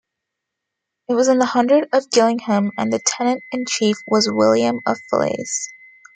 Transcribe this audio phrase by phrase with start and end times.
[1.09, 5.69] It was in the hundred of Gillingham and the tenant-in-chief was William of Falaise.